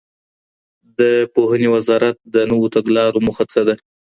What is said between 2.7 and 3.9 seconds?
تګلارو موخه څه ده؟